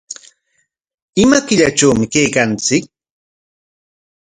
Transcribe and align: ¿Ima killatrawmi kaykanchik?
¿Ima 1.23 1.39
killatrawmi 1.47 2.05
kaykanchik? 2.13 2.83